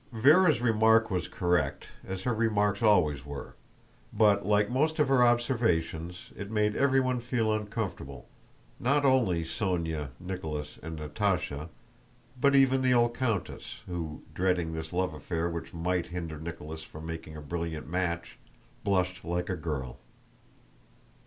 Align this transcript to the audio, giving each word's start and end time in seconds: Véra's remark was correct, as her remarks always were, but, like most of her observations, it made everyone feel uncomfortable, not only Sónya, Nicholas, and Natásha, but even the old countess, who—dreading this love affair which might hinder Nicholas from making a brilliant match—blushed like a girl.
Véra's 0.11 0.63
remark 0.63 1.11
was 1.11 1.27
correct, 1.27 1.85
as 2.03 2.23
her 2.23 2.33
remarks 2.33 2.81
always 2.81 3.23
were, 3.23 3.55
but, 4.11 4.43
like 4.43 4.67
most 4.67 4.97
of 4.97 5.09
her 5.09 5.23
observations, 5.23 6.31
it 6.35 6.49
made 6.49 6.75
everyone 6.75 7.19
feel 7.19 7.53
uncomfortable, 7.53 8.27
not 8.79 9.05
only 9.05 9.43
Sónya, 9.43 10.09
Nicholas, 10.19 10.79
and 10.81 10.97
Natásha, 10.97 11.69
but 12.39 12.55
even 12.55 12.81
the 12.81 12.95
old 12.95 13.13
countess, 13.13 13.81
who—dreading 13.85 14.73
this 14.73 14.91
love 14.91 15.13
affair 15.13 15.47
which 15.51 15.71
might 15.71 16.07
hinder 16.07 16.39
Nicholas 16.39 16.81
from 16.81 17.05
making 17.05 17.37
a 17.37 17.39
brilliant 17.41 17.87
match—blushed 17.87 19.23
like 19.23 19.51
a 19.51 19.55
girl. 19.55 19.99